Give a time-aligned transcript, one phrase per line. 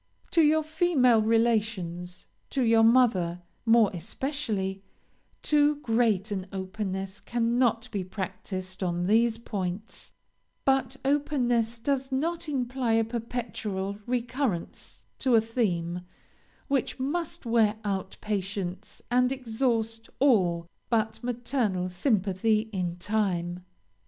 [0.31, 4.81] "To your female relations to your mother, more especially,
[5.43, 10.11] too great an openness cannot be practiced on these points,
[10.65, 16.01] but openness does not imply a perpetual recurrence to a theme,
[16.67, 23.63] which must wear out patience and exhaust all but maternal sympathy, in time.